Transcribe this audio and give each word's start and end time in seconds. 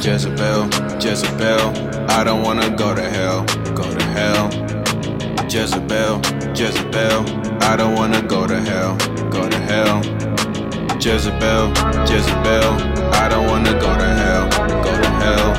Jezebel, 0.00 0.66
Jezebel, 0.98 2.10
I 2.10 2.24
don't 2.24 2.42
wanna 2.42 2.70
go 2.70 2.94
to 2.94 3.02
hell, 3.02 3.44
go 3.74 3.84
to 3.84 4.04
hell. 4.16 4.48
Jezebel, 5.46 6.22
Jezebel, 6.56 7.20
I 7.62 7.76
don't 7.76 7.94
wanna 7.94 8.22
go 8.22 8.46
to 8.46 8.58
hell, 8.60 8.96
go 9.28 9.46
to 9.46 9.58
hell. 9.58 10.00
Jezebel, 10.98 11.68
Jezebel, 12.08 12.72
I 13.12 13.28
don't 13.28 13.46
wanna 13.46 13.74
go 13.78 13.94
to 13.94 14.08
hell, 14.22 14.48
go 14.82 14.92
to 15.02 15.10
hell. 15.20 15.50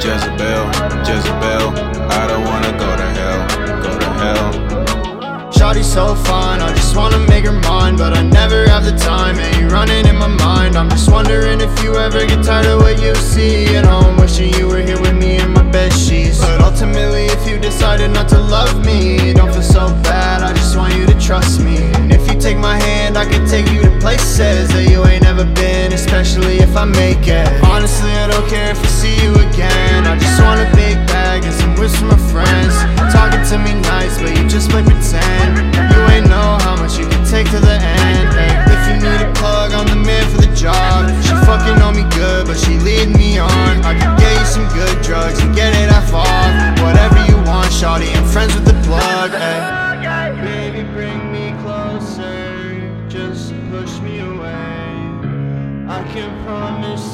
Jezebel, 0.00 0.66
Jezebel, 1.06 1.70
I 2.10 2.26
don't 2.26 2.44
wanna 2.44 2.72
go 2.76 2.96
to 2.96 3.08
hell, 3.18 3.40
go 3.80 3.96
to 3.96 4.10
hell. 4.22 5.52
Shawty's 5.52 5.92
so 5.92 6.16
fine, 6.16 6.60
I 6.60 6.72
just 6.74 6.85
wanna 6.96 7.18
make 7.28 7.44
her 7.44 7.52
mine 7.52 7.96
But 7.96 8.16
I 8.16 8.22
never 8.22 8.66
have 8.68 8.84
the 8.84 8.96
time, 8.96 9.38
and 9.38 9.56
you 9.60 9.68
running 9.68 10.06
in 10.06 10.16
my 10.16 10.28
mind. 10.28 10.76
I'm 10.76 10.88
just 10.88 11.10
wondering 11.10 11.60
if 11.60 11.72
you 11.84 11.94
ever 11.96 12.26
get 12.26 12.42
tired 12.42 12.66
of 12.66 12.80
what 12.80 13.00
you 13.00 13.14
see 13.14 13.76
At 13.76 13.84
home, 13.84 14.16
wishing 14.16 14.52
you 14.54 14.66
were 14.66 14.80
here 14.80 15.00
with 15.00 15.14
me 15.14 15.36
in 15.36 15.52
my 15.52 15.62
bed 15.70 15.92
sheets. 15.92 16.40
But 16.40 16.60
ultimately, 16.60 17.26
if 17.26 17.46
you 17.48 17.58
decided 17.58 18.10
not 18.10 18.28
to 18.30 18.40
love 18.40 18.84
me 18.84 19.34
Don't 19.34 19.52
feel 19.52 19.62
so 19.62 19.86
bad, 20.02 20.42
I 20.42 20.52
just 20.54 20.76
want 20.76 20.94
you 20.94 21.06
to 21.06 21.18
trust 21.20 21.60
me. 21.60 21.76
And 22.00 22.10
if 22.12 22.26
you 22.30 22.40
take 22.40 22.58
my 22.58 22.78
hand, 22.80 23.18
I 23.18 23.24
can 23.24 23.46
take 23.46 23.68
you 23.70 23.82
to 23.82 23.92
places 24.00 24.68
That 24.68 24.88
you 24.88 25.04
ain't 25.04 25.22
never 25.22 25.44
been, 25.44 25.92
especially 25.92 26.58
if 26.58 26.76
I 26.76 26.84
make 26.84 27.28
it. 27.28 27.46
Honestly, 27.62 28.10
I 28.12 28.26
don't 28.28 28.48
care 28.48 28.70
if 28.70 28.80
I 28.80 28.86
see 28.86 29.16
you 29.22 29.32
again. 29.34 30.06
I 30.06 30.18
just 30.18 30.40
want 30.40 30.60
a 30.60 30.68
big 30.74 30.96
bag 31.06 31.44
and 31.44 31.54
some 31.54 31.74
whips 31.76 31.96
from 31.98 32.08
my 32.08 32.18
friends 32.32 32.95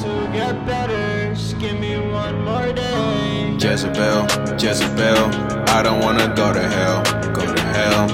to 0.03 0.29
get 0.33 0.65
better, 0.65 1.33
just 1.33 1.57
give 1.59 1.79
me 1.79 1.97
one 1.97 2.43
more 2.43 2.73
day 2.73 3.55
Jezebel, 3.57 4.27
Jezebel, 4.59 5.23
I 5.69 5.81
don't 5.81 6.01
wanna 6.01 6.27
go 6.35 6.51
to 6.51 6.61
hell, 6.75 7.01
go 7.37 7.43
to 7.55 7.61
hell. 7.75 8.05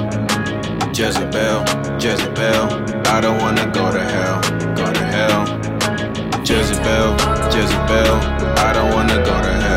Jezebel, 0.94 1.58
Jezebel, 2.00 2.64
I 3.08 3.20
don't 3.22 3.40
wanna 3.42 3.66
go 3.72 3.92
to 3.92 4.04
hell, 4.14 4.40
go 4.76 4.86
to 4.94 5.04
hell. 5.16 5.42
Jezebel, 6.46 7.09
Jezebel, 7.56 8.16
I 8.68 8.70
don't 8.74 8.94
wanna 8.94 9.18
go 9.30 9.36
to 9.48 9.53
hell, 9.66 9.69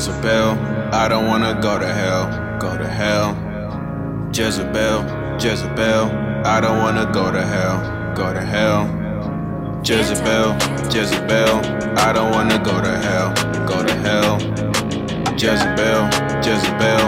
Jezebel, 0.00 0.56
I 0.94 1.08
don't 1.08 1.26
wanna 1.28 1.60
go 1.60 1.78
to 1.78 1.86
hell, 1.86 2.24
go 2.58 2.74
to 2.74 2.88
hell. 2.88 3.36
Jezebel, 4.32 5.04
Jezebel, 5.38 6.06
I 6.42 6.58
don't 6.58 6.78
wanna 6.78 7.04
go 7.12 7.30
to 7.30 7.42
hell, 7.42 8.14
go 8.14 8.32
to 8.32 8.40
hell. 8.40 8.88
Jezebel, 9.84 10.56
Jezebel, 10.88 11.52
I 11.98 12.14
don't 12.14 12.30
wanna 12.30 12.58
go 12.60 12.80
to 12.80 12.96
hell, 12.96 13.28
go 13.68 13.84
to 13.84 13.94
hell. 14.00 14.38
Jezebel, 15.36 16.08
Jezebel, 16.40 17.02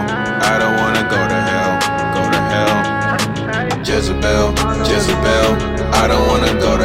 I 0.45 0.59
don't 0.61 0.77
wanna 0.77 1.01
go 1.09 1.21
to 1.33 1.39
hell, 1.49 1.73
go 2.13 2.21
to 2.29 2.41
hell. 2.53 3.83
Jezebel, 3.83 4.53
Jezebel, 4.85 5.49
I 5.95 6.07
don't 6.07 6.27
wanna 6.27 6.53
go 6.61 6.77
to 6.77 6.82